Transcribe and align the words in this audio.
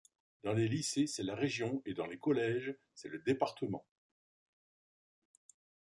Dans 0.43 0.53
les 0.53 0.67
lycées, 0.67 1.05
c’est 1.05 1.21
la 1.21 1.35
région, 1.35 1.83
et 1.85 1.93
dans 1.93 2.07
les 2.07 2.17
collèges, 2.17 2.75
c’est 2.95 3.07
le 3.07 3.19
département. 3.19 3.85